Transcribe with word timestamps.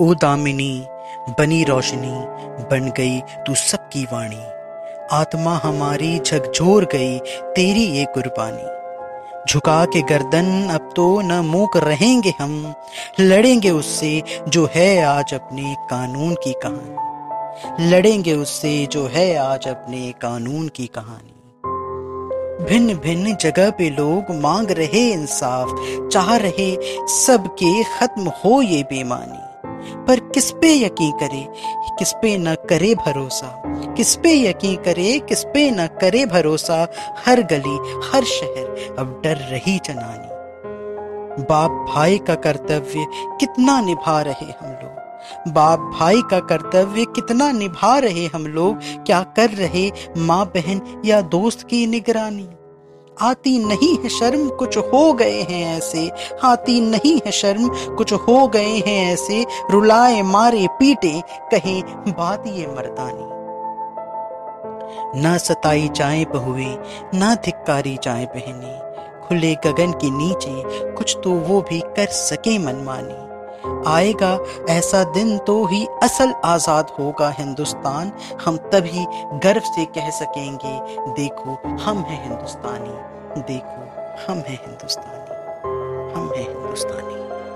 ओ 0.00 0.14
दामिनी, 0.14 0.86
बनी 1.38 1.64
रोशनी, 1.64 2.16
बन 2.70 2.92
गई 2.96 3.20
तू 3.20 3.54
सबकी 3.54 4.04
वाणी। 4.04 4.42
आत्मा 5.12 5.54
हमारी 5.56 6.18
झकझोर 6.18 6.84
गई 6.84 7.18
तेरी 7.56 7.84
ये 7.84 8.04
कुर्बानी। 8.04 9.52
झुका 9.52 9.84
के 9.84 10.02
गर्दन 10.02 10.68
अब 10.70 10.90
तो 10.96 11.20
न 11.20 11.32
मूक 11.32 11.76
रहेंगे 11.76 12.34
हम, 12.40 12.74
लड़ेंगे 13.20 13.70
उससे 13.70 14.22
जो 14.48 14.68
है 14.74 15.02
आज 15.02 15.34
अपने 15.34 15.74
कानून 15.90 16.34
की 16.34 16.52
कहानी। 16.52 17.90
लड़ेंगे 17.90 18.32
उससे 18.32 18.86
जो 18.86 19.06
है 19.06 19.36
आज 19.36 19.68
अपने 19.68 20.12
कानून 20.12 20.68
की 20.68 20.86
कहानी। 20.86 21.34
भिन्न 22.64 22.94
भिन्न 22.94 23.36
जगह 23.36 23.70
पे 23.70 23.90
लोग 23.90 24.34
मांग 24.36 24.70
रहे 24.70 25.08
इंसाफ, 25.10 25.74
चाह 26.12 26.36
रहे 26.36 26.74
सबके 27.08 27.84
खत्म 27.84 28.28
हो 28.28 28.62
ये 28.62 28.82
बेमानी। 28.82 29.47
पर 29.80 30.20
किस 30.20 30.50
पे 30.50 30.84
यकीन 30.84 31.12
करे? 31.12 31.48
किस 31.98 32.12
पे 32.12 32.38
न 32.38 32.54
करे 32.54 32.94
भरोसा? 32.94 33.62
किस 33.66 34.16
पे 34.16 34.34
यकीन 34.34 34.76
करे? 34.76 35.18
किस 35.18 35.44
पे 35.44 35.70
न 35.70 35.86
करे 35.86 36.26
भरोसा? 36.26 36.88
हर 37.26 37.42
गली, 37.42 38.00
हर 38.10 38.24
शहर, 38.24 38.96
अब 38.98 39.20
डर 39.24 39.36
रही 39.36 39.78
जनानी। 39.78 40.28
बाप 41.42 41.70
भाई 41.94 42.18
का 42.18 42.34
कर्तव्य 42.34 43.06
कितना 43.40 43.80
निभा 43.80 44.20
रहे 44.20 44.44
हम 44.44 44.70
लोग? 44.70 44.98
बाप 45.52 45.78
भाई 45.78 46.22
का 46.30 46.40
कर्तव्य 46.40 47.04
कितना 47.04 47.52
निभा 47.52 47.98
रहे 47.98 48.26
हम 48.26 48.46
लोग? 48.46 48.76
क्या 49.06 49.22
कर 49.22 49.50
रहे 49.50 49.92
माँ 50.16 50.46
बहन 50.46 51.02
या 51.04 51.20
दोस्त 51.20 51.62
की 51.62 51.86
निगरानी? 51.86 52.48
आती 53.22 53.58
नहीं 53.64 53.98
है 53.98 54.08
शर्म, 54.08 54.48
कुछ 54.48 54.78
हो 54.78 55.12
गए 55.12 55.40
हैं 55.42 55.78
ऐसे। 55.78 56.10
आती 56.44 56.80
नहीं 56.80 57.20
है 57.26 57.32
शर्म, 57.32 57.68
कुछ 57.68 58.12
हो 58.12 58.48
गए 58.48 58.82
हैं 58.86 59.12
ऐसे। 59.12 59.46
रुलाए 59.70 60.22
मारे 60.22 60.66
पीटे, 60.70 61.22
कहीं 61.54 61.82
बात 62.08 62.44
ये 62.46 62.66
मर्दानी। 62.66 63.38
ना 65.22 65.36
सताई 65.38 65.90
जाए 65.96 66.24
बहुए, 66.24 66.78
ना 67.14 67.34
धिक्कारी 67.34 67.98
जाए 68.02 68.24
बहने। 68.24 68.88
खुले 69.28 69.54
गगन 69.54 69.92
के 69.92 70.10
नीचे 70.10 70.62
कुछ 70.92 71.16
तो 71.24 71.30
वो 71.30 71.60
भी 71.60 71.80
कर 71.80 72.06
सके 72.06 72.58
मनमानी। 72.58 73.37
आएगा, 73.86 74.38
ऐसा 74.70 75.04
दिन 75.04 75.38
तो 75.38 75.64
ही 75.66 75.86
असल 76.02 76.34
आज़ाद 76.44 76.86
होगा 76.98 77.30
हिंदुस्तान। 77.30 78.12
हम 78.44 78.56
तभी 78.56 79.06
गर्व 79.38 79.60
से 79.60 79.84
कह 79.84 80.10
सकेंगे, 80.10 80.96
देखो, 81.12 81.58
हम 81.76 81.98
हैं 81.98 82.22
हिंदुस्तानी। 82.28 83.42
देखो, 83.42 83.82
हम 84.26 84.38
हैं 84.38 84.60
हिंदुस्तानी। 84.66 85.14
हम 86.14 86.32
हैं 86.36 86.48
हिंदुस्तानी। 86.48 87.47